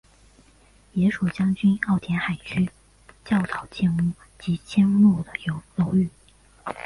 [0.93, 2.67] 也属将军澳填海区
[3.23, 5.31] 较早建屋及迁入的
[5.75, 6.09] 楼宇。